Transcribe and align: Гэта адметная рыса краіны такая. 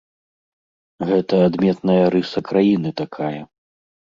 Гэта 1.09 1.35
адметная 1.49 2.03
рыса 2.15 2.39
краіны 2.53 2.89
такая. 3.03 3.41